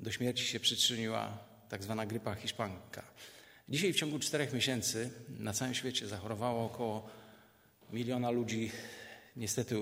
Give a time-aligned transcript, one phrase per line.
[0.00, 3.02] Do śmierci się przyczyniła tak zwana grypa hiszpanka.
[3.68, 7.10] Dzisiaj w ciągu czterech miesięcy na całym świecie zachorowało około
[7.92, 8.70] miliona ludzi.
[9.36, 9.76] Niestety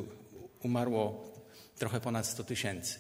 [0.63, 1.33] umarło
[1.79, 2.99] trochę ponad 100 tysięcy.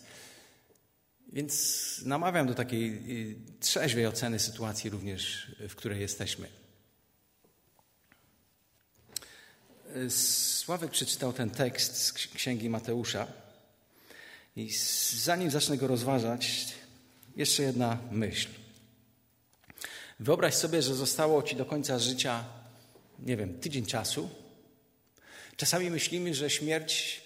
[1.32, 6.48] Więc namawiam do takiej y, trzeźwej oceny sytuacji również, w której jesteśmy.
[10.08, 13.26] Sławek przeczytał ten tekst z Księgi Mateusza.
[14.56, 14.70] I
[15.16, 16.74] zanim zacznę go rozważać,
[17.36, 18.48] jeszcze jedna myśl.
[20.20, 22.44] Wyobraź sobie, że zostało ci do końca życia,
[23.18, 24.30] nie wiem, tydzień czasu.
[25.56, 27.22] Czasami myślimy, że śmierć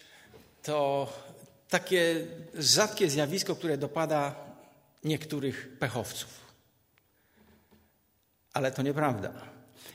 [0.63, 1.13] to
[1.69, 4.35] takie rzadkie zjawisko, które dopada
[5.05, 6.45] niektórych pechowców.
[8.53, 9.33] Ale to nieprawda.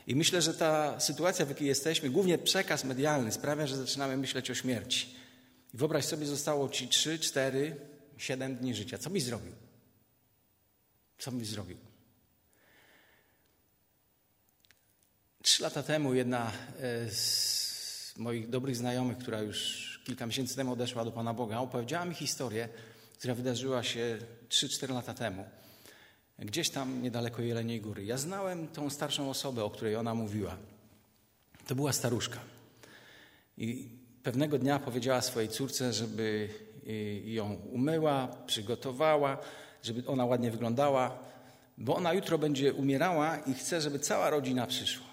[0.08, 4.52] I myślę, że ta sytuacja, w jakiej jesteśmy, głównie przekaz medialny, sprawia, że zaczynamy myśleć
[4.52, 5.19] o śmierci.
[5.74, 7.76] I wyobraź sobie, zostało ci 3, 4,
[8.18, 8.98] 7 dni życia.
[8.98, 9.54] Co byś zrobił?
[11.20, 11.78] Co byś zrobił?
[15.42, 21.06] Trzy lata temu jedna e, z moich dobrych znajomych, która już kilka miesięcy temu odeszła
[21.06, 22.70] do Pana Boga, opowiedziała mi historię,
[23.18, 24.20] która wydarzyła się
[24.50, 25.46] 3-4 lata temu.
[26.40, 28.06] Gdzieś tam niedaleko Jeleniej Góry.
[28.06, 30.58] Ja znałem tą starszą osobę, o której ona mówiła.
[31.68, 32.40] To była staruszka.
[33.58, 36.50] I pewnego dnia powiedziała swojej córce, żeby
[36.88, 39.38] y, ją umyła, przygotowała,
[39.84, 41.20] żeby ona ładnie wyglądała,
[41.78, 45.06] bo ona jutro będzie umierała i chce, żeby cała rodzina przyszła.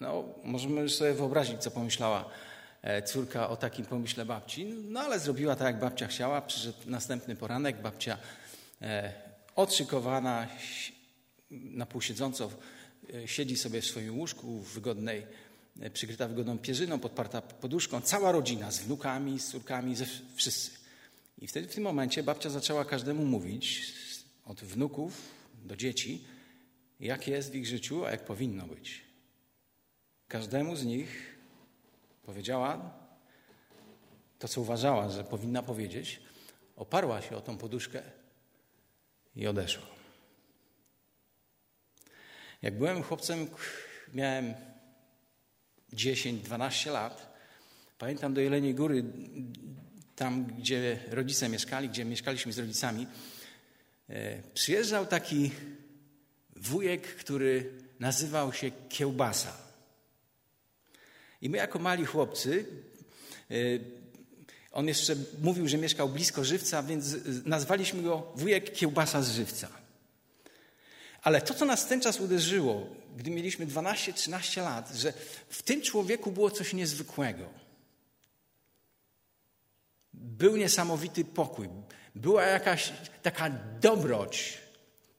[0.00, 2.24] No, możemy sobie wyobrazić, co pomyślała
[2.82, 4.64] e, córka o takim pomyśle babci.
[4.64, 6.40] No, ale zrobiła tak, jak babcia chciała.
[6.40, 8.18] Przyszedł następny poranek, babcia
[8.82, 9.12] e,
[9.56, 10.46] odszykowana,
[11.50, 12.50] na pół siedząco,
[13.14, 15.26] e, siedzi sobie w swoim łóżku w wygodnej
[15.92, 20.70] przykryta wygodną pierzyną, podparta poduszką, cała rodzina z wnukami, z córkami, ze wszyscy.
[21.38, 23.92] I wtedy w tym momencie babcia zaczęła każdemu mówić,
[24.44, 25.22] od wnuków
[25.64, 26.24] do dzieci,
[27.00, 29.04] jak jest w ich życiu, a jak powinno być.
[30.28, 31.38] Każdemu z nich
[32.22, 32.94] powiedziała
[34.38, 36.20] to, co uważała, że powinna powiedzieć,
[36.76, 38.02] oparła się o tą poduszkę
[39.36, 39.86] i odeszła.
[42.62, 43.46] Jak byłem chłopcem,
[44.14, 44.54] miałem
[45.94, 47.32] 10-12 lat.
[47.98, 49.04] Pamiętam do Jeleniej Góry,
[50.16, 53.06] tam gdzie rodzice mieszkali, gdzie mieszkaliśmy z rodzicami,
[54.08, 55.50] e, przyjeżdżał taki
[56.56, 59.56] wujek, który nazywał się Kiełbasa.
[61.40, 62.66] I my jako mali chłopcy,
[63.50, 63.54] e,
[64.72, 69.81] on jeszcze mówił, że mieszkał blisko żywca, więc nazwaliśmy go wujek Kiełbasa z żywca.
[71.22, 72.86] Ale to, co nas ten czas uderzyło,
[73.16, 75.12] gdy mieliśmy 12-13 lat, że
[75.48, 77.44] w tym człowieku było coś niezwykłego.
[80.12, 81.68] Był niesamowity pokój,
[82.14, 82.92] była jakaś
[83.22, 84.58] taka dobroć.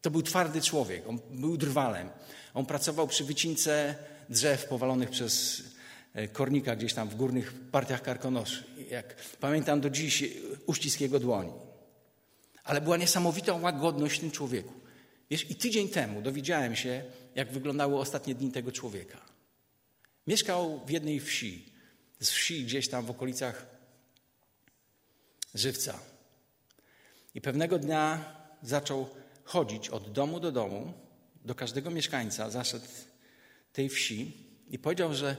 [0.02, 2.10] To był twardy człowiek, on był drwalem.
[2.54, 3.96] On pracował przy wycince
[4.30, 5.64] drzew powalonych przez
[6.14, 8.64] e, kornika gdzieś tam w górnych partiach Karkonoszy.
[8.90, 10.24] Jak pamiętam do dziś
[10.66, 11.54] uścisk jego dłoni.
[12.64, 14.83] Ale była niesamowita łagodność w tym człowieku.
[15.34, 17.04] Wiesz, i tydzień temu dowiedziałem się,
[17.36, 19.18] jak wyglądały ostatnie dni tego człowieka.
[20.28, 21.74] Mieszkał w jednej wsi,
[22.20, 23.66] z wsi gdzieś tam w okolicach
[25.54, 26.00] Żywca.
[27.36, 29.10] I pewnego dnia zaczął
[29.44, 30.94] chodzić od domu do domu,
[31.46, 32.86] do każdego mieszkańca, zaszedł
[33.72, 35.38] tej wsi i powiedział, że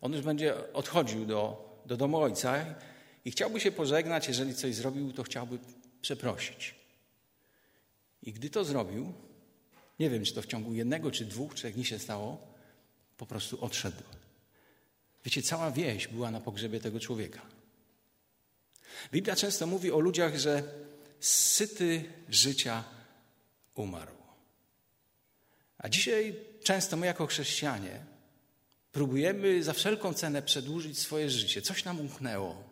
[0.00, 2.74] on już będzie odchodził do, do domu ojca
[3.24, 5.58] i chciałby się pożegnać, jeżeli coś zrobił, to chciałby
[6.00, 6.74] przeprosić.
[8.22, 9.25] I gdy to zrobił,
[9.98, 12.54] nie wiem, czy to w ciągu jednego, czy dwóch, trzech dni się stało,
[13.16, 14.02] po prostu odszedł.
[15.24, 17.40] Wiecie, cała wieś była na pogrzebie tego człowieka.
[19.12, 20.62] Biblia często mówi o ludziach, że
[21.20, 22.84] syty życia
[23.74, 24.16] umarł.
[25.78, 28.04] A dzisiaj często my, jako chrześcijanie,
[28.92, 31.62] próbujemy za wszelką cenę przedłużyć swoje życie.
[31.62, 32.64] Coś nam umknęło.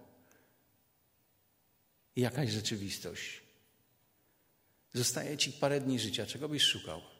[2.16, 3.40] Jakaś rzeczywistość.
[4.92, 6.26] Zostaje ci parę dni życia.
[6.26, 7.13] Czego byś szukał?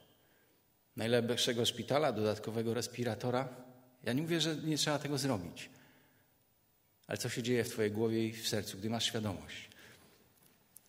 [0.95, 3.49] Najlepszego szpitala, dodatkowego respiratora?
[4.03, 5.69] Ja nie mówię, że nie trzeba tego zrobić.
[7.07, 9.69] Ale co się dzieje w Twojej głowie i w sercu, gdy masz świadomość,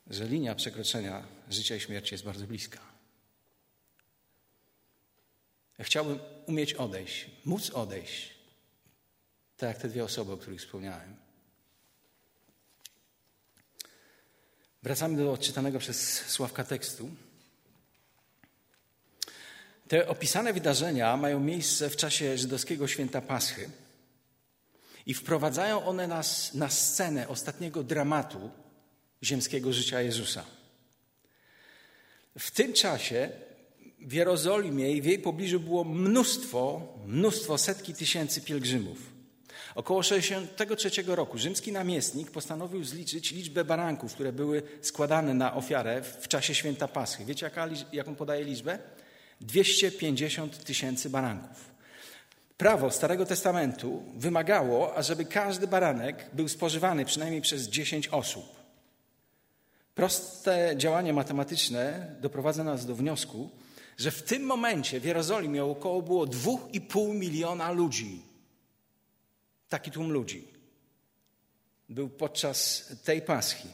[0.07, 2.81] że linia przekroczenia życia i śmierci jest bardzo bliska?
[5.79, 8.35] Ja chciałbym umieć odejść, móc odejść,
[9.57, 11.17] tak jak te dwie osoby, o których wspomniałem.
[14.83, 17.11] Wracamy do odczytanego przez Sławka tekstu.
[19.89, 23.71] Te opisane wydarzenia mają miejsce w czasie żydowskiego święta Paschy
[25.07, 28.51] i wprowadzają one nas na scenę ostatniego dramatu
[29.23, 30.45] ziemskiego życia Jezusa.
[32.39, 33.31] W tym czasie
[34.01, 38.99] w Jerozolimie i w jej pobliżu było mnóstwo, mnóstwo, setki tysięcy pielgrzymów.
[39.75, 46.29] Około 63 roku rzymski namiestnik postanowił zliczyć liczbę baranków, które były składane na ofiarę w
[46.29, 47.25] czasie święta Paschy.
[47.25, 48.79] Wiecie, jaka, jaką podaje liczbę?
[49.41, 51.77] 250 tysięcy baranków.
[52.57, 58.57] Prawo Starego Testamentu wymagało, ażeby każdy baranek był spożywany przynajmniej przez 10 osób.
[59.95, 63.51] Proste działanie matematyczne doprowadza nas do wniosku,
[63.97, 68.23] że w tym momencie w Jerozolimie około było 2,5 miliona ludzi.
[69.69, 70.49] Taki tłum ludzi
[71.89, 73.69] był podczas tej Paschy.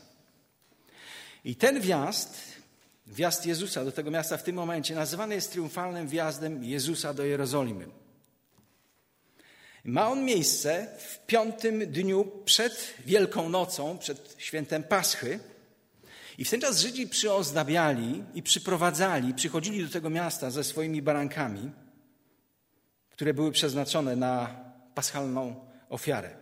[1.45, 2.52] I ten wjazd,
[3.13, 7.87] wjazd Jezusa do tego miasta w tym momencie nazywany jest triumfalnym wjazdem Jezusa do Jerozolimy.
[9.85, 15.41] Ma on miejsce w piątym dniu przed Wielką Nocą, przed świętem Paschy.
[16.39, 21.71] I w ten czas Żydzi przyozdabiali i przyprowadzali, przychodzili do tego miasta ze swoimi barankami,
[23.11, 26.37] które były przeznaczone na paschalną ofiarę.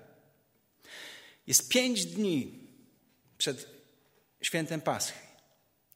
[1.46, 2.68] Jest pięć dni
[3.38, 3.66] przed
[4.42, 5.29] świętem Paschy.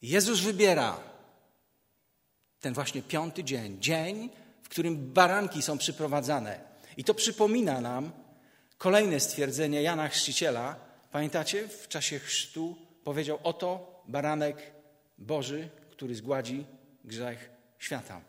[0.05, 1.01] Jezus wybiera
[2.61, 4.31] ten właśnie piąty dzień, dzień,
[4.63, 6.61] w którym baranki są przyprowadzane.
[6.97, 8.13] I to przypomina nam
[8.79, 10.77] kolejne stwierdzenie Jana Chrzciciela.
[11.11, 14.57] Pamiętacie, w czasie chrztu powiedział: Oto baranek
[15.19, 16.67] Boży, który zgładzi
[17.05, 18.21] grzech świata.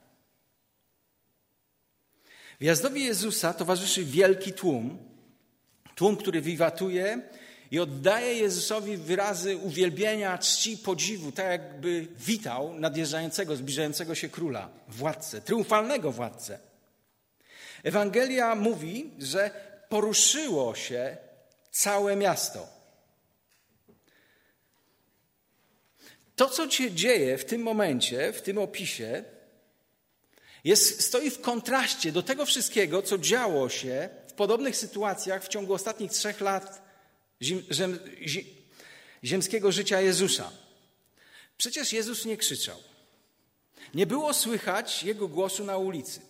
[2.59, 4.97] Wjazdowi Jezusa towarzyszy wielki tłum,
[5.95, 7.21] tłum, który wiwatuje
[7.75, 15.41] i oddaje Jezusowi wyrazy uwielbienia, czci, podziwu, tak jakby witał nadjeżdżającego, zbliżającego się króla, władcę,
[15.41, 16.59] triumfalnego władcę.
[17.83, 19.51] Ewangelia mówi, że
[19.89, 21.17] poruszyło się
[21.71, 22.67] całe miasto.
[26.35, 29.23] To, co się dzieje w tym momencie, w tym opisie,
[30.63, 35.73] jest, stoi w kontraście do tego wszystkiego, co działo się w podobnych sytuacjach w ciągu
[35.73, 36.84] ostatnich trzech lat
[37.41, 37.99] ziem, ziem,
[39.23, 40.51] ziemskiego życia Jezusa.
[41.57, 42.77] Przecież Jezus nie krzyczał.
[43.93, 46.21] Nie było słychać Jego głosu na ulicy.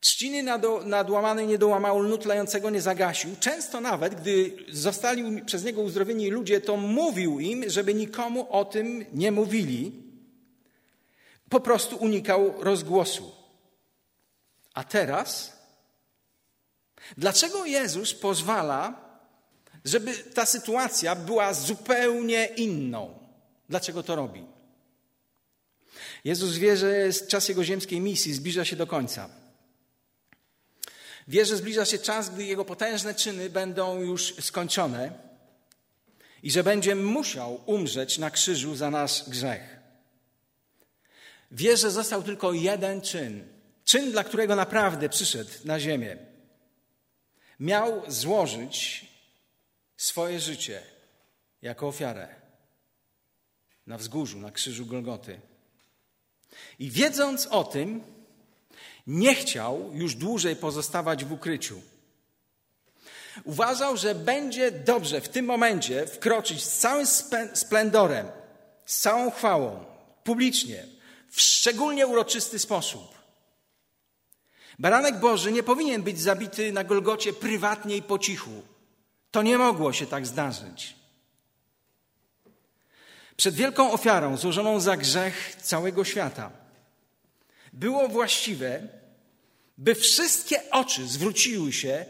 [0.00, 0.42] Trzciny
[0.84, 3.36] nadłamanej nie dołamał, lnu tlającego nie zagasił.
[3.40, 9.04] Często nawet, gdy zostali przez niego uzdrowieni ludzie, to mówił im, żeby nikomu o tym
[9.12, 9.92] nie mówili.
[11.48, 13.32] Po prostu unikał rozgłosu.
[14.74, 15.56] A teraz?
[17.16, 19.05] Dlaczego Jezus pozwala,
[19.86, 23.18] żeby ta sytuacja była zupełnie inną?
[23.68, 24.44] Dlaczego to robi?
[26.24, 29.28] Jezus wie, że czas jego ziemskiej misji zbliża się do końca.
[31.28, 35.12] Wie, że zbliża się czas, gdy jego potężne czyny będą już skończone
[36.42, 39.76] i że będzie musiał umrzeć na krzyżu za nasz grzech.
[41.50, 43.44] Wie, że został tylko jeden czyn,
[43.84, 46.16] czyn, dla którego naprawdę przyszedł na ziemię.
[47.60, 49.06] Miał złożyć
[49.96, 50.82] swoje życie
[51.62, 52.28] jako ofiarę
[53.86, 55.40] na wzgórzu, na krzyżu Golgoty.
[56.78, 58.04] I wiedząc o tym,
[59.06, 61.82] nie chciał już dłużej pozostawać w ukryciu.
[63.44, 67.06] Uważał, że będzie dobrze w tym momencie wkroczyć z całym
[67.54, 68.26] splendorem
[68.86, 69.84] z całą chwałą,
[70.24, 70.86] publicznie,
[71.30, 73.16] w szczególnie uroczysty sposób.
[74.78, 78.62] Baranek Boży nie powinien być zabity na Golgocie prywatnie i po cichu.
[79.36, 80.94] To nie mogło się tak zdarzyć.
[83.36, 86.50] Przed wielką ofiarą złożoną za grzech całego świata
[87.72, 88.88] było właściwe,
[89.78, 92.06] by wszystkie oczy zwróciły się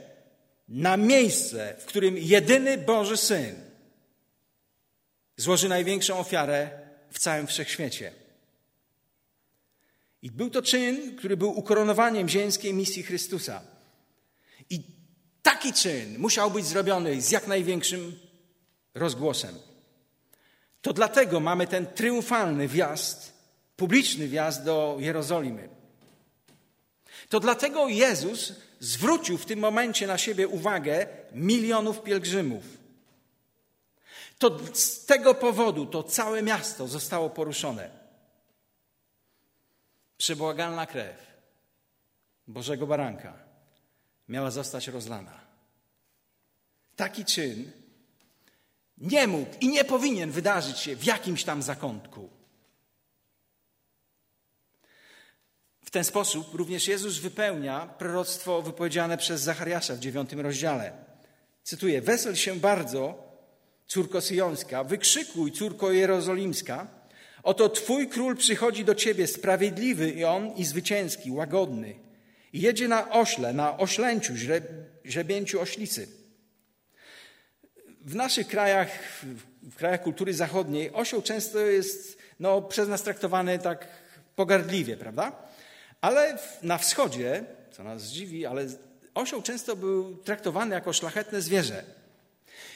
[0.69, 3.55] na miejsce, w którym jedyny Boży Syn
[5.37, 6.71] złoży największą ofiarę
[7.11, 8.13] w całym wszechświecie.
[10.23, 13.76] I był to czyn, który był ukoronowaniem ziemskiej misji Chrystusa.
[15.47, 18.19] Taki czyn musiał być zrobiony z jak największym
[18.95, 19.59] rozgłosem.
[20.83, 23.33] To dlatego mamy ten triumfalny wjazd,
[23.77, 25.69] publiczny wjazd do Jerozolimy.
[27.29, 32.65] To dlatego Jezus zwrócił w tym momencie na siebie uwagę milionów pielgrzymów.
[34.39, 37.91] To z tego powodu to całe miasto zostało poruszone.
[40.19, 41.17] Przebłagalna krew
[42.47, 43.46] Bożego Baranka
[44.29, 45.41] miała zostać rozlana.
[46.97, 47.71] Taki czyn
[48.99, 52.31] nie mógł i nie powinien wydarzyć się w jakimś tam zakątku.
[55.85, 60.93] W ten sposób również Jezus wypełnia proroctwo wypowiedziane przez Zachariasza w dziewiątym rozdziale.
[61.63, 63.33] Cytuję: Wesel się bardzo,
[63.87, 66.97] córko syjońska, wykrzykuj, córko jerozolimska,
[67.47, 72.06] Oto Twój król przychodzi do Ciebie, sprawiedliwy i on i zwycięski, łagodny.
[72.53, 74.35] Jedzie na ośle, na oślęciu,
[75.07, 76.09] źrebięciu oślicy.
[78.01, 78.89] W naszych krajach,
[79.63, 83.89] w krajach kultury zachodniej, osioł często jest no, przez nas traktowany tak
[84.37, 85.33] pogardliwie, prawda?
[86.01, 88.67] Ale na wschodzie, co nas zdziwi, ale
[89.15, 91.85] osioł często był traktowany jako szlachetne zwierzę.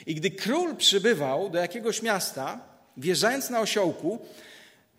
[0.06, 2.60] I gdy król przybywał do jakiegoś miasta,
[2.96, 4.26] wjeżdżając na osiołku,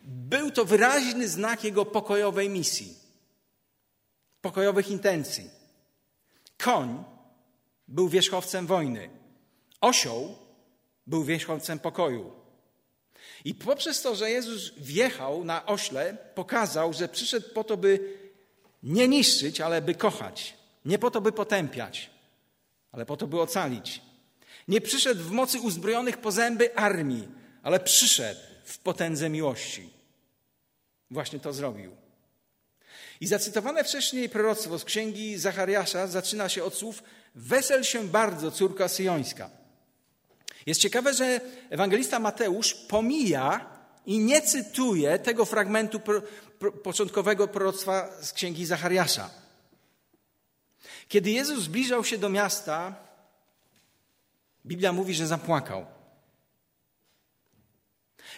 [0.03, 3.00] był to wyraźny znak jego pokojowej misji,
[4.41, 5.49] pokojowych intencji.
[6.57, 7.03] Koń
[7.87, 9.09] był wierzchowcem wojny,
[9.81, 10.35] osioł
[11.07, 12.31] był wierzchowcem pokoju.
[13.45, 18.17] I poprzez to, że Jezus wjechał na ośle, pokazał, że przyszedł po to, by
[18.83, 20.57] nie niszczyć, ale by kochać.
[20.85, 22.09] Nie po to, by potępiać,
[22.91, 24.01] ale po to, by ocalić.
[24.67, 27.27] Nie przyszedł w mocy uzbrojonych po zęby armii,
[27.63, 29.89] ale przyszedł w potędze miłości.
[31.11, 31.95] Właśnie to zrobił.
[33.21, 37.03] I zacytowane wcześniej proroctwo z księgi Zachariasza zaczyna się od słów
[37.35, 39.49] Wesel się bardzo, córka syjońska.
[40.65, 43.65] Jest ciekawe, że ewangelista Mateusz pomija
[44.05, 46.21] i nie cytuje tego fragmentu pro,
[46.59, 49.29] pro, początkowego proroctwa z księgi Zachariasza.
[51.07, 52.95] Kiedy Jezus zbliżał się do miasta,
[54.65, 55.85] Biblia mówi, że zapłakał.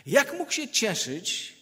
[0.06, 1.58] Jak mógł się cieszyć,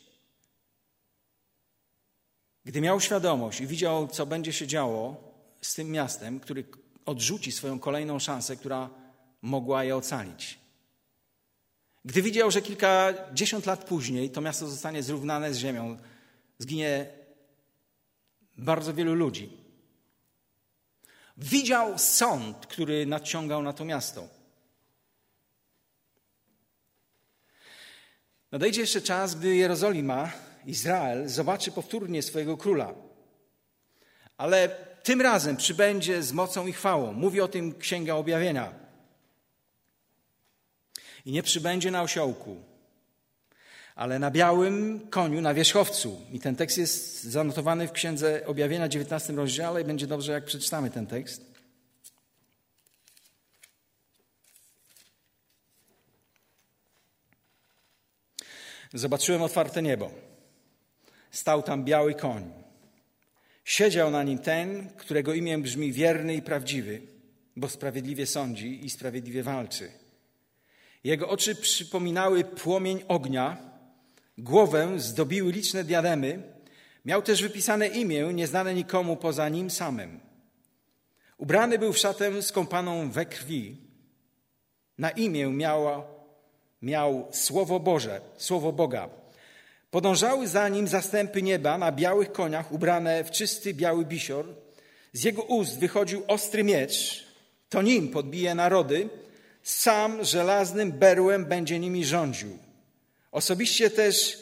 [2.65, 6.65] gdy miał świadomość i widział, co będzie się działo z tym miastem, który
[7.05, 8.89] odrzuci swoją kolejną szansę, która
[9.41, 10.59] mogła je ocalić.
[12.05, 15.97] Gdy widział, że kilkadziesiąt lat później to miasto zostanie zrównane z ziemią,
[16.57, 17.05] zginie
[18.57, 19.57] bardzo wielu ludzi.
[21.37, 24.27] Widział sąd, który nadciągał na to miasto.
[28.51, 30.31] Nadejdzie jeszcze czas, gdy Jerozolima
[30.65, 32.93] Izrael zobaczy powtórnie swojego króla.
[34.37, 34.69] Ale
[35.03, 37.13] tym razem przybędzie z mocą i chwałą.
[37.13, 38.73] Mówi o tym Księga Objawienia.
[41.25, 42.55] I nie przybędzie na osiołku,
[43.95, 46.21] ale na białym koniu, na wierzchowcu.
[46.31, 50.89] I ten tekst jest zanotowany w Księdze Objawienia, 19 rozdziale i będzie dobrze, jak przeczytamy
[50.89, 51.51] ten tekst.
[58.93, 60.30] Zobaczyłem otwarte niebo
[61.31, 62.51] stał tam biały koń.
[63.65, 67.01] Siedział na nim ten, którego imię brzmi wierny i prawdziwy,
[67.55, 69.91] bo sprawiedliwie sądzi i sprawiedliwie walczy.
[71.03, 73.57] Jego oczy przypominały płomień ognia,
[74.37, 76.43] głowę zdobiły liczne diademy,
[77.05, 80.19] miał też wypisane imię nieznane nikomu poza nim samym.
[81.37, 83.77] Ubrany był w szatę skąpaną we krwi.
[84.97, 86.03] Na imię miał,
[86.81, 89.20] miał Słowo Boże, Słowo Boga.
[89.91, 94.45] Podążały za nim zastępy nieba na białych koniach, ubrane w czysty biały bisior.
[95.13, 97.25] Z jego ust wychodził ostry miecz,
[97.69, 99.09] to nim podbije narody,
[99.63, 102.57] sam żelaznym berłem będzie nimi rządził.
[103.31, 104.37] Osobiście też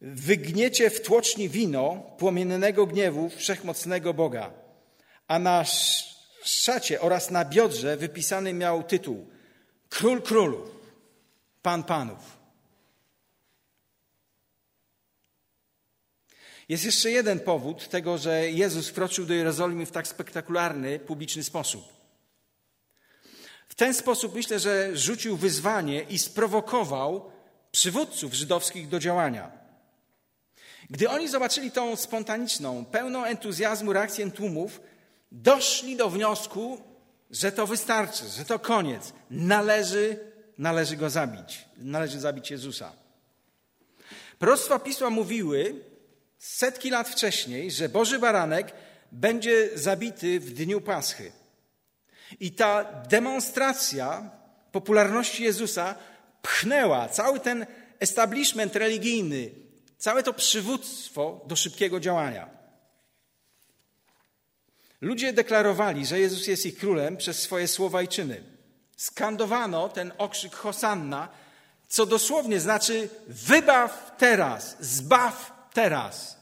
[0.00, 4.50] wygniecie w tłoczni wino płomiennego gniewu wszechmocnego Boga.
[5.28, 5.64] A na
[6.42, 9.26] szacie oraz na biodrze wypisany miał tytuł
[9.88, 10.70] Król Królów,
[11.62, 12.35] Pan Panów.
[16.68, 21.96] Jest jeszcze jeden powód tego, że Jezus wkroczył do Jerozolimy w tak spektakularny, publiczny sposób.
[23.68, 27.30] W ten sposób myślę, że rzucił wyzwanie i sprowokował
[27.72, 29.50] przywódców żydowskich do działania.
[30.90, 34.80] Gdy oni zobaczyli tą spontaniczną, pełną entuzjazmu reakcję tłumów,
[35.32, 36.80] doszli do wniosku,
[37.30, 39.12] że to wystarczy, że to koniec.
[39.30, 40.18] Należy,
[40.58, 41.64] należy go zabić.
[41.76, 42.92] Należy zabić Jezusa.
[44.38, 45.80] Prostwa Pisma mówiły
[46.38, 48.72] setki lat wcześniej, że Boży Baranek
[49.12, 51.32] będzie zabity w dniu Paschy.
[52.40, 54.30] I ta demonstracja
[54.72, 55.94] popularności Jezusa
[56.42, 57.66] pchnęła cały ten
[57.98, 59.50] establishment religijny,
[59.98, 62.50] całe to przywództwo do szybkiego działania.
[65.00, 68.42] Ludzie deklarowali, że Jezus jest ich królem przez swoje słowa i czyny.
[68.96, 71.28] Skandowano ten okrzyk Hosanna,
[71.88, 76.36] co dosłownie znaczy wybaw teraz, zbaw teraz.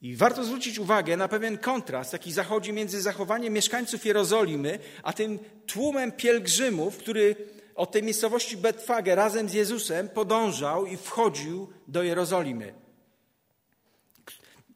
[0.00, 5.38] I warto zwrócić uwagę na pewien kontrast, jaki zachodzi między zachowaniem mieszkańców Jerozolimy, a tym
[5.66, 7.36] tłumem pielgrzymów, który
[7.74, 12.74] od tej miejscowości Betfage razem z Jezusem podążał i wchodził do Jerozolimy.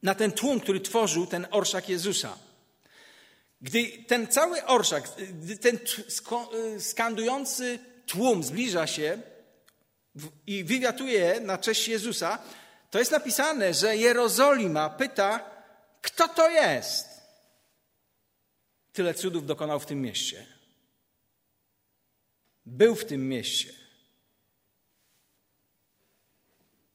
[0.03, 2.37] Na ten tłum, który tworzył ten orszak Jezusa.
[3.61, 5.03] Gdy ten cały orszak,
[5.41, 5.79] gdy ten
[6.79, 9.21] skandujący tłum zbliża się
[10.47, 12.39] i wywiatuje na cześć Jezusa,
[12.91, 15.51] to jest napisane, że Jerozolima pyta,
[16.01, 17.07] kto to jest?
[18.93, 20.45] Tyle cudów dokonał w tym mieście.
[22.65, 23.73] Był w tym mieście.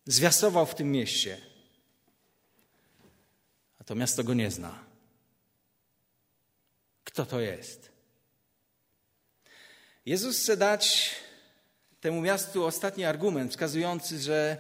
[0.06, 1.40] Zwiastował w tym mieście.
[3.78, 4.84] A to miasto go nie zna.
[7.04, 7.92] Kto to jest?
[10.06, 11.14] Jezus chce dać
[12.00, 14.56] temu miastu ostatni argument wskazujący, że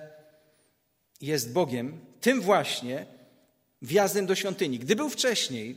[1.20, 3.06] jest Bogiem, tym właśnie
[3.82, 4.78] wjazdem do świątyni.
[4.78, 5.76] Gdy był wcześniej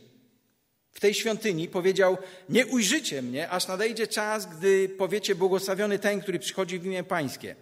[0.92, 2.18] w tej świątyni, powiedział:
[2.50, 7.56] Nie ujrzycie mnie, aż nadejdzie czas, gdy powiecie: Błogosławiony ten, który przychodzi w imię Pańskie.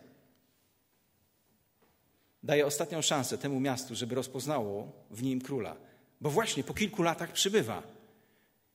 [2.44, 5.76] Daje ostatnią szansę temu miastu, żeby rozpoznało w nim króla,
[6.22, 7.84] bo właśnie po kilku latach przybywa.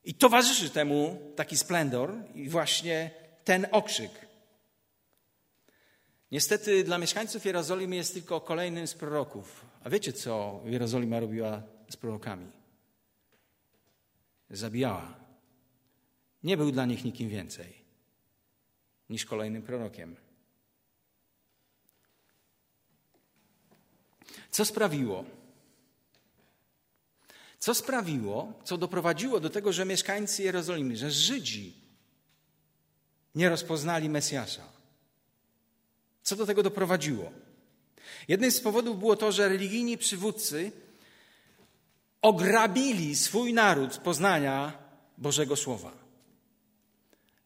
[0.04, 3.10] I towarzyszy temu taki splendor i właśnie
[3.44, 4.25] ten okrzyk.
[6.30, 9.64] Niestety dla mieszkańców Jerozolimy jest tylko kolejnym z proroków.
[9.84, 12.52] A wiecie, co Jerozolima robiła z prorokami?
[14.50, 15.14] Zabijała.
[16.42, 17.86] Nie był dla nich nikim więcej
[19.10, 20.16] niż kolejnym prorokiem.
[24.50, 25.24] Co sprawiło?
[27.58, 31.74] Co sprawiło, co doprowadziło do tego, że mieszkańcy Jerozolimy, że Żydzi
[33.34, 34.75] nie rozpoznali Mesjasza?
[36.26, 37.32] Co do tego doprowadziło?
[38.28, 40.72] Jednym z powodów było to, że religijni przywódcy
[42.22, 44.78] ograbili swój naród z poznania
[45.18, 45.92] Bożego Słowa.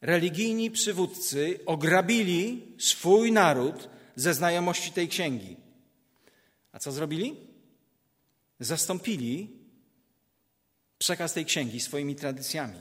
[0.01, 5.57] Religijni przywódcy ograbili swój naród ze znajomości tej księgi.
[6.73, 7.37] A co zrobili?
[8.61, 9.51] Zastąpili
[10.99, 12.81] przekaz tej księgi swoimi tradycjami.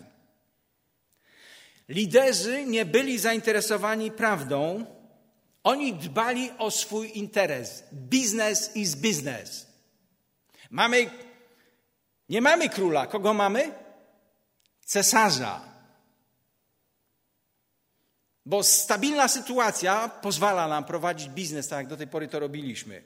[1.89, 4.85] Liderzy nie byli zainteresowani prawdą,
[5.63, 7.83] oni dbali o swój interes.
[7.91, 9.67] Business is business.
[10.69, 11.11] Mamy,
[12.29, 13.07] nie mamy króla.
[13.07, 13.73] Kogo mamy?
[14.85, 15.61] Cesarza.
[18.45, 23.03] Bo stabilna sytuacja pozwala nam prowadzić biznes tak, jak do tej pory to robiliśmy.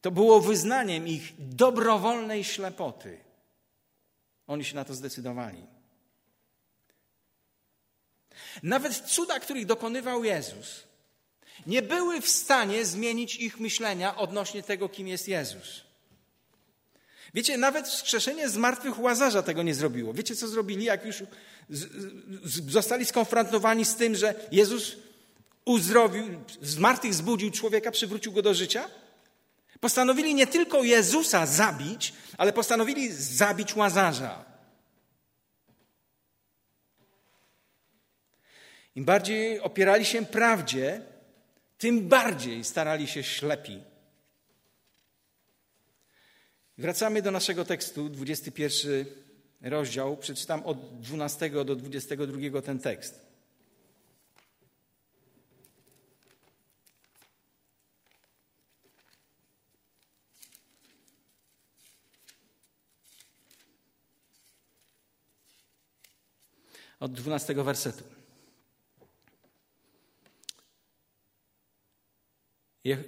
[0.00, 3.20] To było wyznaniem ich dobrowolnej ślepoty.
[4.46, 5.73] Oni się na to zdecydowali.
[8.62, 10.84] Nawet cuda, których dokonywał Jezus,
[11.66, 15.84] nie były w stanie zmienić ich myślenia odnośnie tego, kim jest Jezus.
[17.34, 20.12] Wiecie, nawet wskrzeszenie zmartwych łazarza tego nie zrobiło.
[20.12, 21.22] Wiecie, co zrobili, jak już
[22.68, 24.96] zostali skonfrontowani z tym, że Jezus
[25.64, 26.24] uzdrowił,
[26.62, 28.88] zmartwych zbudził człowieka, przywrócił go do życia?
[29.80, 34.53] Postanowili nie tylko Jezusa zabić, ale postanowili zabić łazarza.
[38.94, 41.02] Im bardziej opierali się prawdzie,
[41.78, 43.82] tym bardziej starali się ślepi.
[46.78, 49.06] Wracamy do naszego tekstu, 21
[49.60, 50.16] rozdział.
[50.16, 53.24] Przeczytam od 12 do 22 ten tekst.
[67.00, 68.13] Od 12 wersetu.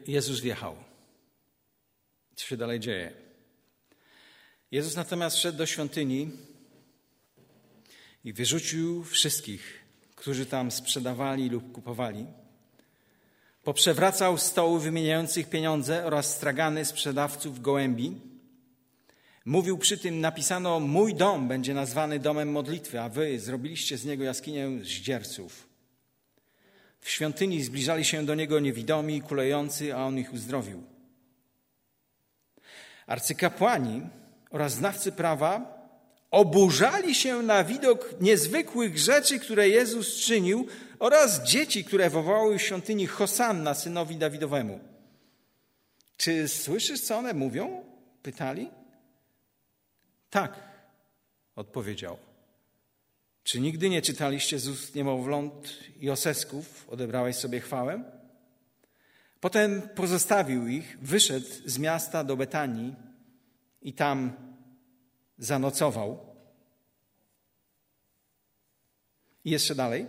[0.06, 0.76] Jezus wjechał.
[2.34, 3.12] Co się dalej dzieje?
[4.70, 6.30] Jezus natomiast wszedł do świątyni
[8.24, 9.84] i wyrzucił wszystkich,
[10.14, 12.26] którzy tam sprzedawali lub kupowali.
[13.64, 18.20] Poprzewracał stoły wymieniających pieniądze oraz stragany sprzedawców gołębi.
[19.44, 24.24] Mówił przy tym, napisano, mój dom będzie nazwany domem modlitwy, a wy zrobiliście z niego
[24.24, 25.65] jaskinię zdzierców.
[27.06, 30.82] W świątyni zbliżali się do niego niewidomi kulejący, a on ich uzdrowił.
[33.06, 34.02] Arcykapłani
[34.50, 35.78] oraz znawcy prawa
[36.30, 40.66] oburzali się na widok niezwykłych rzeczy, które Jezus czynił
[40.98, 44.80] oraz dzieci, które wołały w świątyni Hosanna synowi Dawidowemu.
[46.16, 47.84] Czy słyszysz, co one mówią?
[48.22, 48.70] Pytali.
[50.30, 50.60] Tak,
[51.56, 52.25] odpowiedział.
[53.46, 58.04] Czy nigdy nie czytaliście z ust niemowląt i osesków, odebrałeś sobie chwałę?
[59.40, 62.94] Potem pozostawił ich, wyszedł z miasta do Betanii
[63.82, 64.32] i tam
[65.38, 66.36] zanocował.
[69.44, 70.06] I jeszcze dalej.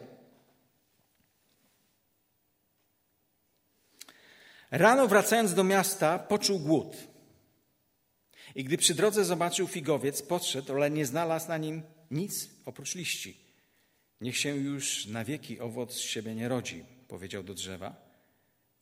[4.72, 6.98] Rano wracając do miasta, poczuł głód.
[8.56, 13.38] I gdy przy drodze zobaczył figowiec, podszedł, ale nie znalazł na nim nic oprócz liści.
[14.22, 18.08] Niech się już na wieki owoc z siebie nie rodzi, powiedział do drzewa.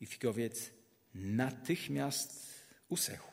[0.00, 0.70] I figowiec
[1.14, 2.54] natychmiast
[2.88, 3.32] usechł.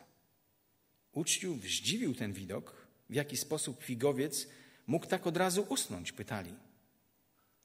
[1.12, 4.47] Uczcił zdziwił ten widok, w jaki sposób figowiec
[4.88, 6.53] mógł tak od razu usnąć, pytali.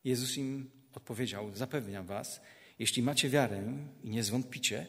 [0.05, 2.41] Jezus im odpowiedział: Zapewniam was,
[2.79, 3.63] jeśli macie wiarę
[4.03, 4.87] i nie zwątpicie,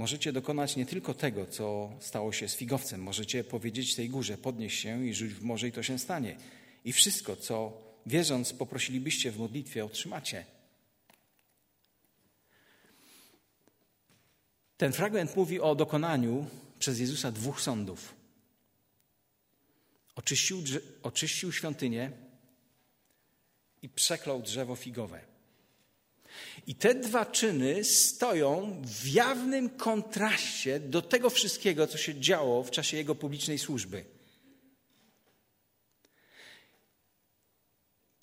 [0.00, 3.02] możecie dokonać nie tylko tego, co stało się z figowcem.
[3.02, 6.36] Możecie powiedzieć tej górze: podnieś się i rzuć w morze, i to się stanie.
[6.84, 7.72] I wszystko, co
[8.06, 10.44] wierząc poprosilibyście w modlitwie, otrzymacie.
[14.76, 16.46] Ten fragment mówi o dokonaniu
[16.78, 18.14] przez Jezusa dwóch sądów.
[20.14, 20.62] Oczyścił,
[21.02, 22.12] oczyścił świątynię
[23.82, 25.29] i przeklął drzewo figowe.
[26.66, 32.70] I te dwa czyny stoją w jawnym kontraście do tego wszystkiego, co się działo w
[32.70, 34.04] czasie jego publicznej służby.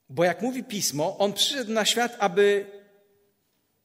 [0.10, 2.66] Bo jak mówi pismo, on przyszedł na świat, aby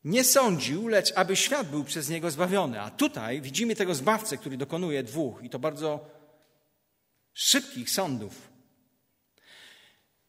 [0.05, 2.81] nie sądził, lecz aby świat był przez niego zbawiony.
[2.81, 6.11] A tutaj widzimy tego zbawcę, który dokonuje dwóch i to bardzo
[7.33, 8.53] szybkich sądów.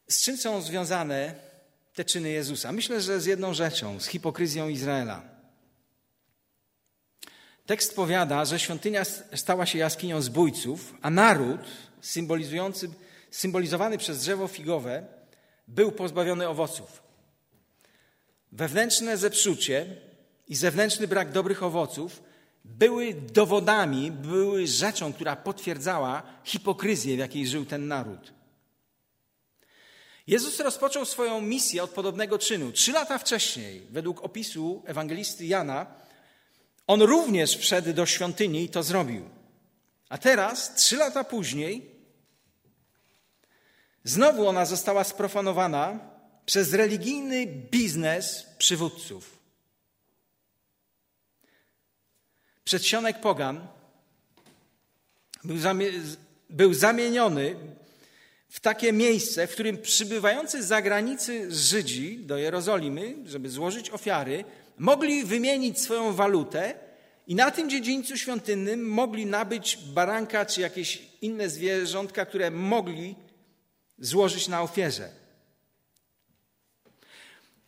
[0.07, 1.35] Z czym są związane
[1.93, 2.71] te czyny Jezusa?
[2.71, 5.21] Myślę, że z jedną rzeczą, z hipokryzją Izraela.
[7.65, 9.03] Tekst powiada, że świątynia
[9.35, 11.61] stała się jaskinią zbójców, a naród
[12.01, 12.89] symbolizujący,
[13.31, 15.05] symbolizowany przez drzewo figowe
[15.67, 17.03] był pozbawiony owoców.
[18.51, 19.95] Wewnętrzne zepsucie
[20.47, 22.23] i zewnętrzny brak dobrych owoców
[22.65, 28.33] były dowodami, były rzeczą, która potwierdzała hipokryzję, w jakiej żył ten naród.
[30.27, 32.71] Jezus rozpoczął swoją misję od podobnego czynu.
[32.71, 35.85] Trzy lata wcześniej, według opisu ewangelisty Jana,
[36.87, 39.29] on również wszedł do świątyni i to zrobił.
[40.09, 41.91] A teraz, trzy lata później,
[44.03, 45.99] znowu ona została sprofanowana
[46.45, 49.39] przez religijny biznes przywódców.
[52.63, 53.67] Przedsionek Pogan
[56.49, 57.55] był, zamieniony
[58.53, 64.43] w takie miejsce, w którym przybywający z zagranicy Żydzi do Jerozolimy, żeby złożyć ofiary,
[64.77, 66.73] mogli wymienić swoją walutę
[67.27, 73.15] i na tym dziedzińcu świątynnym mogli nabyć baranka czy jakieś inne zwierzątka, które mogli
[73.99, 75.09] złożyć na ofierze.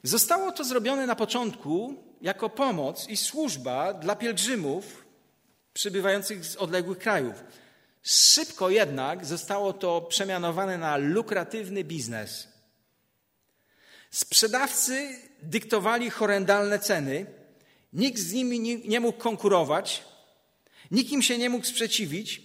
[0.03, 5.05] Zostało to zrobione na początku jako pomoc i służba dla pielgrzymów
[5.73, 7.43] przybywających z odległych krajów.
[8.05, 12.47] Szybko jednak zostało to przemianowane na lukratywny biznes.
[14.11, 17.25] Sprzedawcy dyktowali horrendalne ceny,
[17.93, 20.03] nikt z nimi nie mógł konkurować,
[20.91, 22.41] nikim się nie mógł sprzeciwić.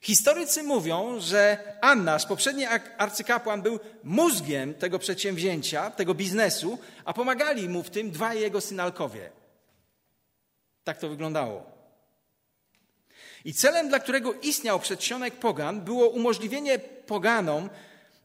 [0.00, 2.64] Historycy mówią, że Annasz, poprzedni
[2.98, 9.30] arcykapłan, był mózgiem tego przedsięwzięcia, tego biznesu, a pomagali mu w tym dwaj jego synalkowie.
[10.84, 11.79] Tak to wyglądało.
[13.44, 17.70] I celem, dla którego istniał przedsionek pogan, było umożliwienie poganom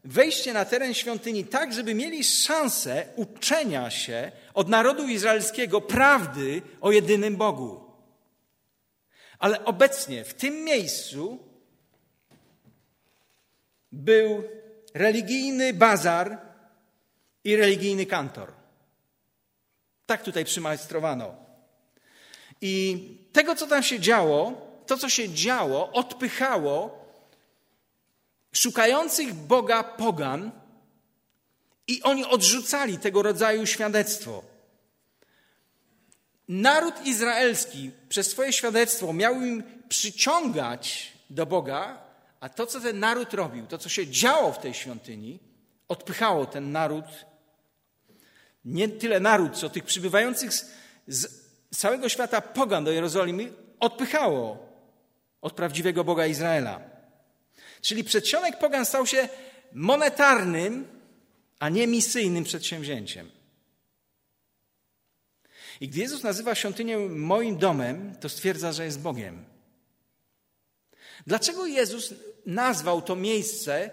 [0.04, 6.92] wejście na teren świątyni tak, żeby mieli szansę uczenia się od narodu izraelskiego prawdy o
[6.92, 7.80] jedynym Bogu.
[9.38, 11.38] Ale obecnie w tym miejscu
[13.92, 14.42] był
[14.94, 16.38] religijny bazar
[17.44, 18.52] i religijny kantor.
[20.06, 21.34] Tak tutaj przymajstrowano.
[22.60, 23.00] I
[23.32, 27.06] tego, co tam się działo, to, co się działo, odpychało
[28.52, 30.50] szukających Boga pogan
[31.86, 34.42] i oni odrzucali tego rodzaju świadectwo.
[36.48, 41.98] Naród izraelski przez swoje świadectwo miał im przyciągać do Boga,
[42.40, 45.38] a to, co ten naród robił, to, co się działo w tej świątyni,
[45.88, 47.04] odpychało ten naród,
[48.64, 50.70] nie tyle naród, co tych przybywających z,
[51.08, 51.28] z
[51.76, 54.65] całego świata pogan do Jerozolimy, odpychało
[55.40, 56.80] od prawdziwego Boga Izraela.
[57.80, 59.28] Czyli przedsionek pogan stał się
[59.72, 60.88] monetarnym,
[61.58, 63.30] a nie misyjnym przedsięwzięciem.
[65.80, 69.44] I gdy Jezus nazywa świątynię moim domem, to stwierdza, że jest Bogiem.
[71.26, 72.14] Dlaczego Jezus
[72.46, 73.90] nazwał to miejsce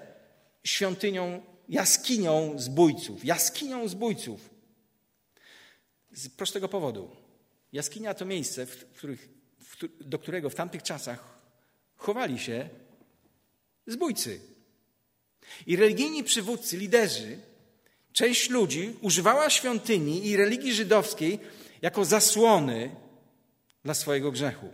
[0.63, 3.25] świątynią, jaskinią zbójców?
[3.25, 4.49] Jaskinią zbójców.
[6.11, 7.15] Z prostego powodu.
[7.73, 9.29] Jaskinia to miejsce, w których,
[9.59, 11.32] w, do którego w tamtych czasach
[12.03, 12.69] chowali się
[13.87, 14.39] zbójcy.
[15.67, 17.39] I religijni przywódcy, liderzy,
[18.13, 21.39] część ludzi używała świątyni i religii żydowskiej
[21.81, 22.95] jako zasłony
[23.83, 24.69] dla swojego grzechu.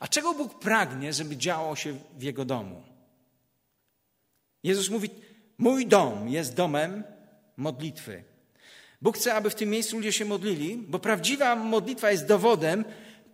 [0.00, 2.82] A czego Bóg pragnie, żeby działo się w Jego domu?
[4.62, 5.10] Jezus mówi:
[5.58, 7.04] Mój dom jest domem
[7.56, 8.24] modlitwy.
[9.02, 12.84] Bóg chce, aby w tym miejscu ludzie się modlili, bo prawdziwa modlitwa jest dowodem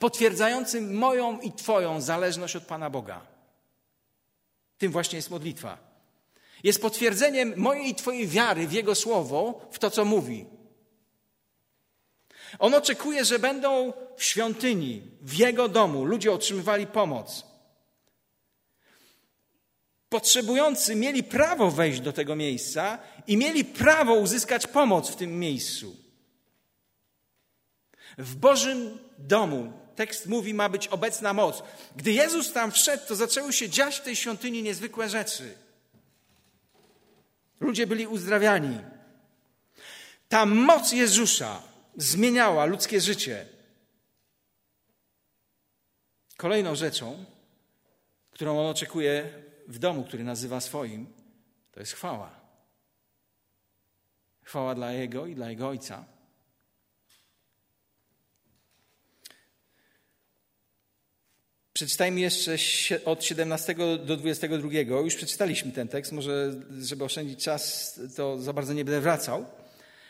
[0.02, 3.20] potwierdzającym moją i Twoją zależność od Pana Boga.
[4.78, 5.78] Tym właśnie jest modlitwa.
[6.64, 10.46] Jest potwierdzeniem mojej i Twojej wiary w Jego słowo, w to, co mówi.
[12.58, 17.46] On oczekuje, że będą w świątyni, w Jego domu ludzie otrzymywali pomoc.
[20.08, 25.96] Potrzebujący mieli prawo wejść do tego miejsca i mieli prawo uzyskać pomoc w tym miejscu.
[28.18, 31.62] W Bożym domu, tekst mówi, ma być obecna moc.
[31.96, 35.54] Gdy Jezus tam wszedł, to zaczęły się dziać w tej świątyni niezwykłe rzeczy.
[37.60, 38.78] Ludzie byli uzdrawiani.
[40.28, 41.62] Ta moc Jezusa
[41.96, 43.46] zmieniała ludzkie życie.
[46.36, 47.24] Kolejną rzeczą,
[48.30, 51.12] którą on oczekuje w domu, który nazywa swoim,
[51.72, 52.30] to jest chwała.
[54.42, 56.04] Chwała dla Jego i dla Jego Ojca.
[61.82, 62.56] Przeczytajmy jeszcze
[63.04, 64.68] od 17 do 22.
[65.04, 69.46] Już przeczytaliśmy ten tekst, może żeby oszczędzić czas, to za bardzo nie będę wracał.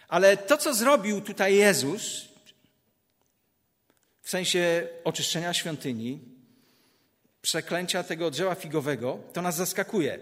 [0.09, 2.29] Ale to, co zrobił tutaj Jezus,
[4.23, 6.21] w sensie oczyszczenia świątyni,
[7.43, 10.19] przeklęcia tego drzewa figowego, to nas zaskakuje.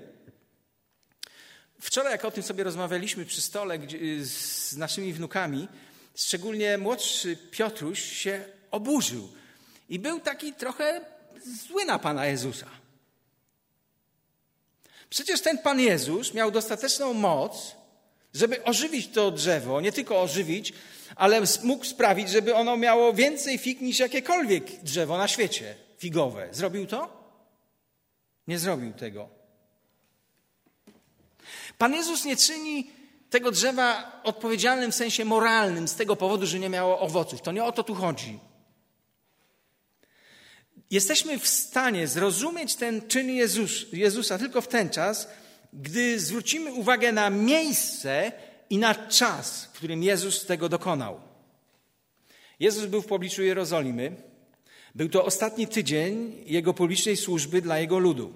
[1.80, 3.78] Wczoraj, jak o tym sobie rozmawialiśmy przy stole
[4.22, 5.68] z naszymi wnukami,
[6.16, 9.32] szczególnie młodszy Piotruś się oburzył
[9.88, 12.66] i był taki trochę zły na Pana Jezusa.
[15.10, 17.76] Przecież ten Pan Jezus miał dostateczną moc,
[18.34, 20.72] żeby ożywić to drzewo, nie tylko ożywić,
[21.16, 26.48] ale mógł sprawić, żeby ono miało więcej fig niż jakiekolwiek drzewo na świecie figowe.
[26.52, 27.20] Zrobił to?
[28.48, 29.28] Nie zrobił tego.
[31.78, 32.90] Pan Jezus nie czyni
[33.30, 37.42] tego drzewa odpowiedzialnym w sensie moralnym z tego powodu, że nie miało owoców.
[37.42, 38.38] To nie o to tu chodzi.
[40.90, 45.28] Jesteśmy w stanie zrozumieć ten czyn Jezus, Jezusa tylko w ten czas,
[45.72, 48.32] gdy zwrócimy uwagę na miejsce
[48.70, 51.20] i na czas, w którym Jezus tego dokonał.
[52.60, 54.12] Jezus był w pobliczu Jerozolimy.
[54.94, 58.32] Był to ostatni tydzień jego publicznej służby dla jego ludu.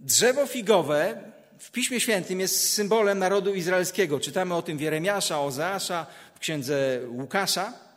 [0.00, 4.20] Drzewo figowe w Piśmie Świętym jest symbolem narodu izraelskiego.
[4.20, 7.87] Czytamy o tym w Jeremiasza, Ozeasza, w księdze Łukasza.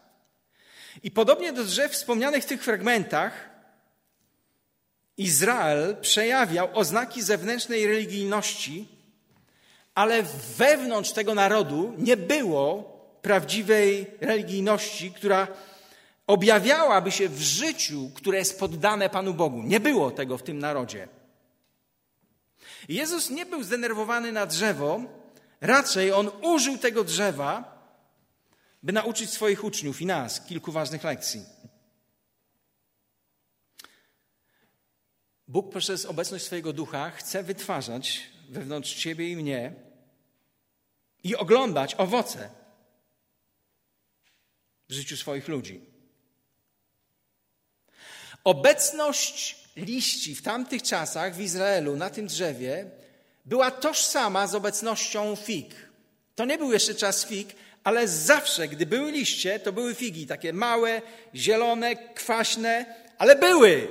[1.04, 3.50] I podobnie do drzew wspomnianych w tych fragmentach,
[5.18, 8.88] Izrael przejawiał oznaki zewnętrznej religijności,
[9.96, 10.24] ale
[10.58, 15.48] wewnątrz tego narodu nie było prawdziwej religijności, która
[16.28, 19.62] objawiałaby się w życiu, które jest poddane Panu Bogu.
[19.64, 21.08] Nie było tego w tym narodzie.
[22.90, 25.02] Jezus nie był zdenerwowany na drzewo,
[25.62, 27.81] raczej on użył tego drzewa,
[28.84, 31.46] by nauczyć swoich uczniów i nas kilku ważnych lekcji.
[35.48, 39.74] Bóg przez obecność swojego ducha chce wytwarzać wewnątrz ciebie i mnie
[41.24, 42.50] i oglądać owoce
[44.90, 45.82] w życiu swoich ludzi.
[48.44, 52.92] Obecność liści w tamtych czasach w Izraelu na tym drzewie
[53.46, 55.76] była tożsama z obecnością fig.
[56.36, 60.54] To nie był jeszcze czas fig, ale zawsze, gdy były liście, to były figi, takie
[60.54, 61.02] małe,
[61.36, 63.88] zielone, kwaśne, ale były.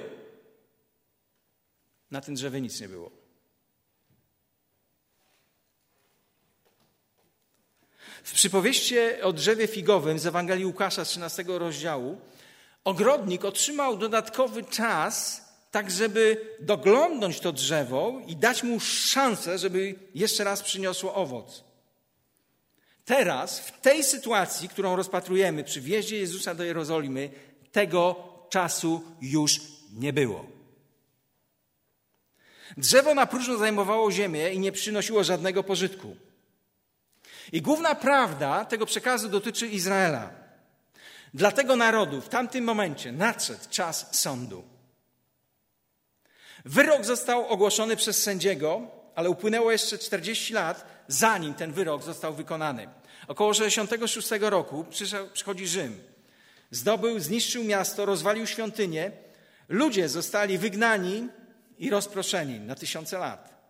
[2.11, 3.11] Na tym drzewie nic nie było.
[8.23, 12.21] W przypowieści o drzewie figowym z Ewangelii Łukasza 13 rozdziału
[12.85, 20.45] ogrodnik otrzymał dodatkowy czas, tak żeby doglądnąć to drzewo i dać mu szansę, żeby jeszcze
[20.45, 21.70] raz przyniosło owoc.
[23.11, 27.31] Teraz, w tej sytuacji, którą rozpatrujemy przy wjeździe Jezusa do Jerozolimy,
[27.73, 28.17] tego
[28.51, 29.61] czasu już
[29.93, 30.47] nie było.
[32.77, 36.17] Drzewo na próżno zajmowało ziemię i nie przynosiło żadnego pożytku.
[37.53, 40.31] I główna prawda tego przekazu dotyczy Izraela.
[41.35, 44.65] Dla tego narodu w tamtym momencie nadszedł czas sądu.
[46.65, 48.83] Wyrok został ogłoszony przez sędziego,
[49.15, 53.00] ale upłynęło jeszcze 40 lat, zanim ten wyrok został wykonany.
[53.31, 54.87] Około 66 roku
[55.33, 56.03] przychodzi Rzym.
[56.71, 59.13] Zdobył, zniszczył miasto, rozwalił świątynię.
[59.69, 61.29] Ludzie zostali wygnani
[61.79, 63.61] i rozproszeni na tysiące lat.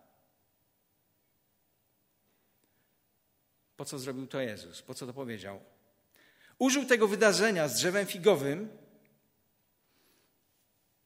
[3.75, 4.81] Po co zrobił to Jezus?
[4.81, 5.59] Po co to powiedział?
[6.59, 8.69] Użył tego wydarzenia z drzewem figowym,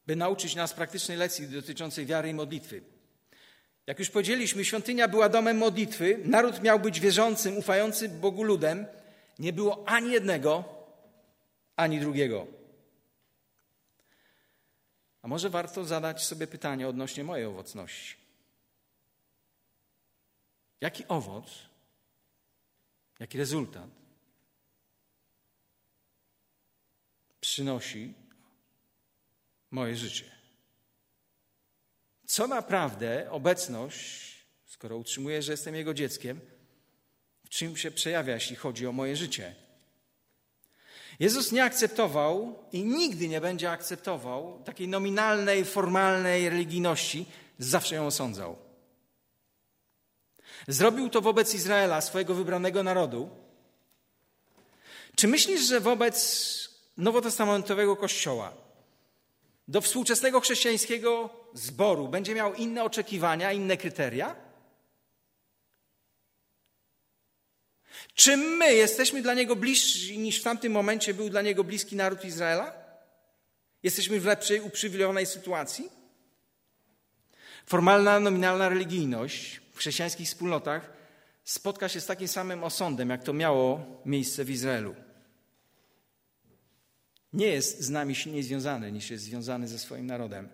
[0.08, 2.94] by nauczyć nas praktycznej lekcji dotyczącej wiary i modlitwy.
[3.88, 8.86] Jak już powiedzieliśmy, świątynia była domem modlitwy, naród miał być wierzącym, ufającym Bogu ludem.
[9.39, 10.63] Nie było ani jednego,
[11.76, 12.48] ani drugiego.
[15.21, 18.15] A może warto zadać sobie pytanie odnośnie mojej owocności?
[20.82, 21.45] Jaki owoc,
[23.19, 23.89] jaki rezultat
[27.41, 28.13] przynosi
[29.71, 30.35] moje życie?
[32.36, 36.39] Co naprawdę obecność, skoro utrzymuję, że jestem Jego dzieckiem,
[37.43, 39.56] w czym się przejawia, jeśli chodzi o moje życie.
[41.19, 47.26] Jezus nie akceptował i nigdy nie będzie akceptował takiej nominalnej, formalnej religijności,
[47.60, 48.58] zawsze ją osądzał.
[50.67, 53.30] Zrobił to wobec Izraela, swojego wybranego narodu.
[55.15, 58.64] Czy myślisz, że wobec nowotestamentowego kościoła,
[59.67, 64.36] do współczesnego chrześcijańskiego zboru będzie miał inne oczekiwania, inne kryteria?
[68.13, 72.25] Czy my jesteśmy dla niego bliżsi niż w tamtym momencie był dla niego bliski naród
[72.25, 72.73] Izraela?
[73.84, 75.89] Jesteśmy w lepszej, uprzywilejowanej sytuacji?
[77.65, 80.93] Formalna, nominalna religijność w chrześcijańskich wspólnotach
[81.43, 84.95] spotka się z takim samym osądem, jak to miało miejsce w Izraelu
[87.36, 90.50] nie jest z nami silniej związany niż jest związany ze swoim narodem.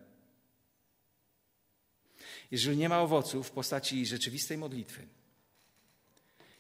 [2.52, 5.08] Jeżeli nie ma owocu w postaci rzeczywistej modlitwy,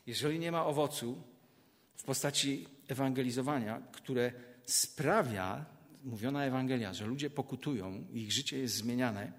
[0.05, 1.23] jeżeli nie ma owocu
[1.95, 4.31] w postaci ewangelizowania, które
[4.65, 5.65] sprawia,
[6.03, 9.31] mówiona Ewangelia, że ludzie pokutują, ich życie jest zmieniane,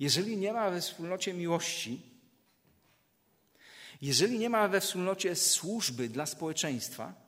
[0.00, 2.00] jeżeli nie ma we wspólnocie miłości,
[4.02, 7.21] jeżeli nie ma we wspólnocie służby dla społeczeństwa,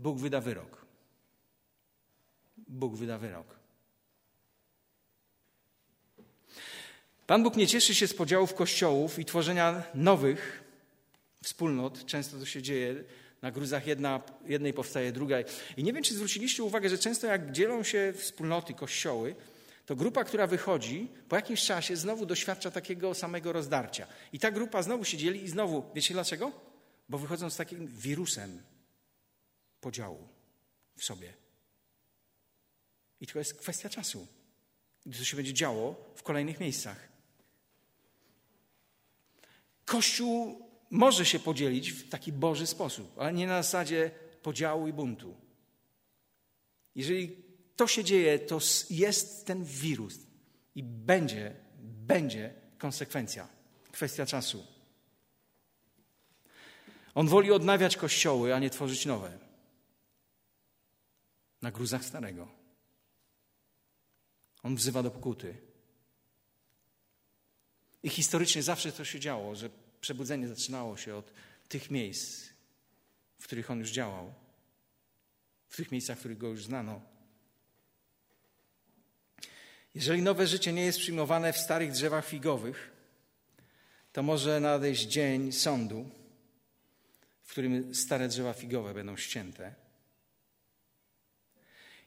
[0.00, 0.86] Bóg wyda wyrok.
[2.56, 3.46] Bóg wyda wyrok.
[7.26, 10.64] Pan Bóg nie cieszy się z podziałów kościołów i tworzenia nowych
[11.42, 12.06] wspólnot.
[12.06, 13.04] Często to się dzieje.
[13.42, 15.36] Na gruzach jedna, jednej powstaje druga.
[15.76, 19.34] I nie wiem, czy zwróciliście uwagę, że często jak dzielą się wspólnoty, kościoły,
[19.86, 24.06] to grupa, która wychodzi, po jakimś czasie znowu doświadcza takiego samego rozdarcia.
[24.32, 26.52] I ta grupa znowu się dzieli i znowu, wiecie dlaczego?
[27.08, 28.62] Bo wychodzą z takim wirusem
[29.80, 30.28] podziału
[30.96, 31.34] w sobie.
[33.20, 34.26] I to jest kwestia czasu,
[35.06, 37.08] gdy to się będzie działo w kolejnych miejscach.
[39.84, 44.10] Kościół może się podzielić w taki Boży sposób, ale nie na zasadzie
[44.42, 45.36] podziału i buntu.
[46.94, 47.36] Jeżeli
[47.76, 48.58] to się dzieje, to
[48.90, 50.18] jest ten wirus
[50.74, 53.48] i będzie, będzie konsekwencja.
[53.92, 54.66] Kwestia czasu.
[57.14, 59.49] On woli odnawiać kościoły, a nie tworzyć nowe
[61.62, 62.48] na gruzach starego.
[64.62, 65.56] On wzywa do pokuty.
[68.02, 71.32] I historycznie zawsze to się działo, że przebudzenie zaczynało się od
[71.68, 72.48] tych miejsc,
[73.38, 74.34] w których on już działał,
[75.68, 77.00] w tych miejscach, w których go już znano.
[79.94, 82.90] Jeżeli nowe życie nie jest przyjmowane w starych drzewach figowych,
[84.12, 86.10] to może nadejść dzień sądu,
[87.42, 89.79] w którym stare drzewa figowe będą ścięte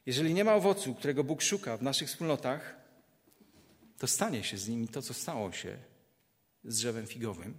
[0.06, 2.76] jeżeli nie ma owocu, którego Bóg szuka w naszych wspólnotach,
[3.98, 5.78] to stanie się z nimi to, co stało się
[6.64, 7.58] z drzewem figowym.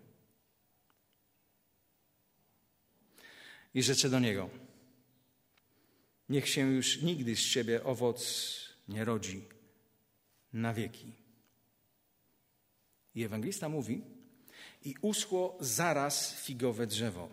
[3.74, 4.50] I rzeczę do niego:
[6.28, 8.54] Niech się już nigdy z ciebie owoc
[8.88, 9.48] nie rodzi
[10.52, 11.12] na wieki.
[13.14, 14.04] I ewangelista mówi:
[14.84, 17.28] I uschło zaraz figowe drzewo.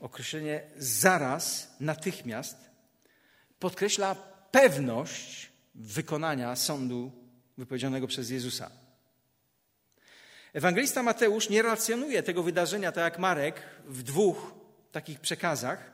[0.00, 2.71] Określenie zaraz, natychmiast
[3.62, 4.14] podkreśla
[4.50, 7.12] pewność wykonania sądu
[7.58, 8.70] wypowiedzianego przez Jezusa.
[10.52, 14.54] Ewangelista Mateusz nie relacjonuje tego wydarzenia, tak jak Marek, w dwóch
[14.92, 15.92] takich przekazach,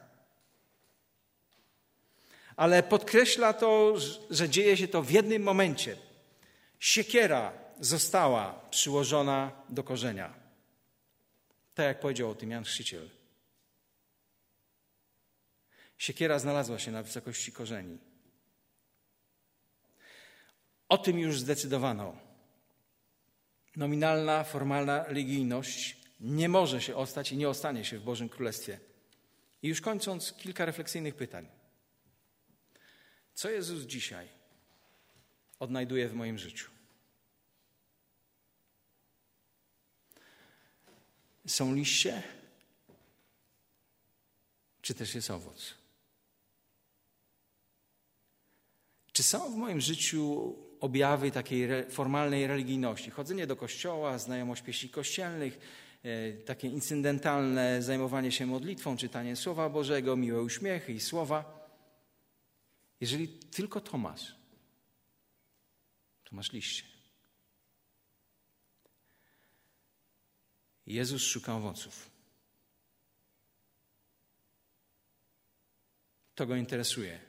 [2.57, 3.95] ale podkreśla to,
[4.31, 5.97] że dzieje się to w jednym momencie.
[6.79, 10.35] Siekiera została przyłożona do korzenia.
[11.75, 13.18] Tak jak powiedział o tym Jan Chrzciciel.
[15.99, 17.99] Siekiera znalazła się na wysokości korzeni.
[20.89, 22.17] O tym już zdecydowano.
[23.77, 28.81] Nominalna, formalna religijność nie może się ostać i nie ostanie się w Bożym Królestwie.
[29.63, 31.49] I już kończąc, kilka refleksyjnych pytań.
[33.35, 34.29] Co Jezus dzisiaj
[35.59, 36.71] odnajduje w moim życiu?
[41.47, 42.23] Są liście,
[44.83, 45.78] czy też jest owoc?
[49.19, 53.11] Czy są w moim życiu objawy takiej formalnej religijności?
[53.11, 55.59] Chodzenie do kościoła, znajomość pieśni kościelnych,
[56.03, 61.69] e, takie incydentalne zajmowanie się modlitwą, czytanie Słowa Bożego, miłe uśmiechy i słowa.
[63.01, 64.35] Jeżeli tylko to masz,
[66.25, 66.85] to masz liście.
[70.87, 72.11] Jezus szuka owoców.
[76.35, 77.28] To go interesuje.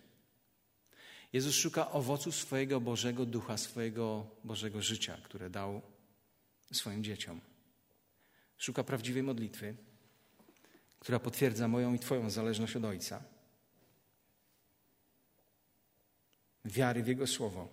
[1.33, 5.81] Jezus szuka owocu swojego Bożego Ducha, swojego Bożego życia, które dał
[6.71, 7.41] swoim dzieciom.
[8.57, 9.75] Szuka prawdziwej modlitwy,
[10.99, 13.23] która potwierdza moją i Twoją zależność od Ojca.
[16.65, 17.69] Wiary w Jego Słowo.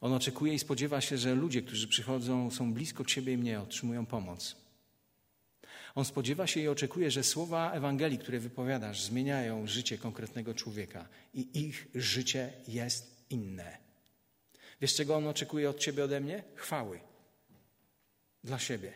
[0.00, 4.06] On oczekuje i spodziewa się, że ludzie, którzy przychodzą, są blisko Ciebie i mnie, otrzymują
[4.06, 4.67] pomoc.
[5.98, 11.66] On spodziewa się i oczekuje, że słowa Ewangelii, które wypowiadasz, zmieniają życie konkretnego człowieka i
[11.66, 13.78] ich życie jest inne.
[14.80, 16.44] Wiesz, czego on oczekuje od ciebie, ode mnie?
[16.54, 17.00] Chwały.
[18.44, 18.92] Dla siebie.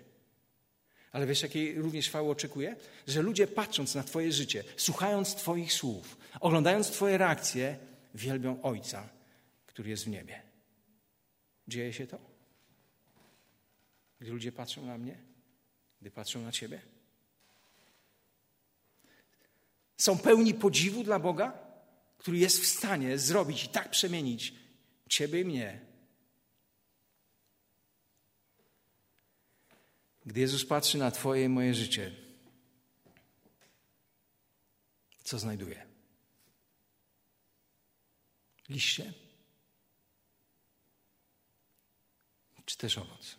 [1.12, 2.76] Ale wiesz, jakiej również chwały oczekuje?
[3.07, 7.78] Że ludzie patrząc na Twoje życie, słuchając Twoich słów, oglądając Twoje reakcje,
[8.14, 9.09] wielbią Ojca,
[9.66, 10.42] który jest w niebie.
[11.68, 12.18] Dzieje się to?
[14.20, 15.18] Gdy ludzie patrzą na mnie?
[16.00, 16.91] Gdy patrzą na Ciebie?
[19.97, 21.59] Są pełni podziwu dla Boga,
[22.18, 24.55] który jest w stanie zrobić i tak przemienić
[25.09, 25.80] Ciebie i mnie.
[30.26, 32.16] Gdy Jezus patrzy na Twoje i moje życie,
[35.24, 35.86] co znajduje?
[38.68, 39.12] Liście?
[42.64, 43.36] Czy też owoc?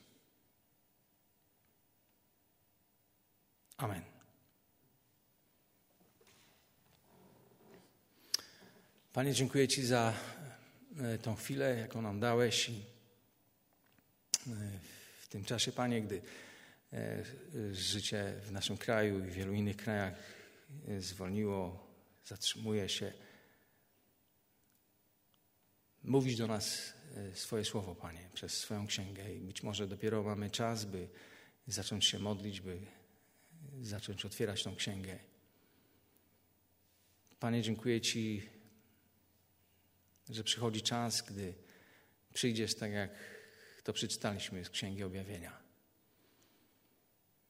[3.78, 4.13] Amen.
[9.14, 10.14] Panie, dziękuję Ci za
[11.00, 12.70] e, tą chwilę, jaką nam dałeś.
[12.70, 12.74] E,
[15.22, 16.22] w tym czasie, Panie, gdy
[16.94, 17.24] e,
[17.74, 20.14] życie w naszym kraju i w wielu innych krajach
[21.00, 21.88] zwolniło,
[22.26, 23.14] zatrzymuje się,
[26.04, 26.94] mówisz do nas
[27.34, 29.34] swoje słowo, Panie, przez swoją księgę.
[29.34, 31.08] I być może dopiero mamy czas, by
[31.68, 32.78] zacząć się modlić, by
[33.82, 35.20] zacząć otwierać tą księgę.
[37.40, 38.53] Panie, dziękuję Ci
[40.36, 41.54] że przychodzi czas, gdy
[42.34, 43.12] przyjdziesz tak, jak
[43.84, 45.64] to przeczytaliśmy z Księgi Objawienia.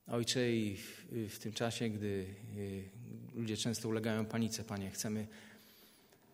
[0.07, 2.89] Ojcze, i w, w tym czasie, gdy y,
[3.33, 5.27] ludzie często ulegają panice, Panie, chcemy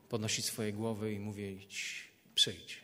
[0.09, 2.03] podnosić swoje głowy i mówić:
[2.35, 2.81] przyjdź.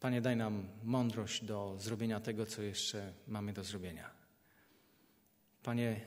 [0.00, 4.10] Panie, daj nam mądrość do zrobienia tego, co jeszcze mamy do zrobienia.
[5.62, 6.00] Panie,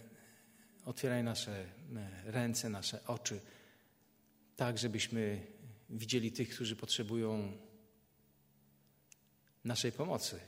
[0.86, 1.66] otwieraj nasze
[2.26, 3.41] ręce, nasze oczy
[4.58, 5.47] tak żebyśmy
[5.89, 7.58] widzieli tych, którzy potrzebują
[9.64, 10.39] naszej pomocy,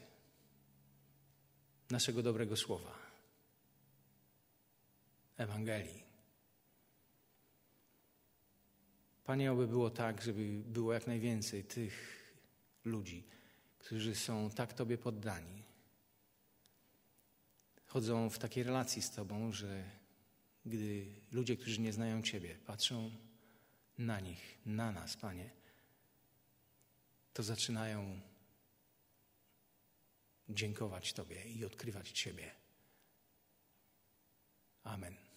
[1.89, 2.99] naszego dobrego słowa,
[5.37, 6.03] Ewangelii.
[9.23, 12.23] Panie, oby było tak, żeby było jak najwięcej tych
[12.85, 13.23] ludzi,
[13.79, 15.63] którzy są tak Tobie poddani.
[17.85, 19.83] Chodzą w takiej relacji z Tobą, że
[20.65, 23.28] gdy ludzie, którzy nie znają Ciebie, patrzą
[23.99, 25.49] na nich, na nas, Panie,
[27.33, 28.19] to zaczynają
[30.49, 32.51] dziękować Tobie i odkrywać Ciebie.
[34.83, 35.28] Amen.